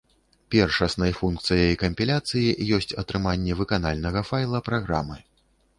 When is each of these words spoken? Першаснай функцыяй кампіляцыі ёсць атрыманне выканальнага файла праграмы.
Першаснай 0.53 1.11
функцыяй 1.19 1.75
кампіляцыі 1.83 2.57
ёсць 2.79 2.97
атрыманне 3.03 3.61
выканальнага 3.61 4.29
файла 4.33 4.67
праграмы. 4.73 5.17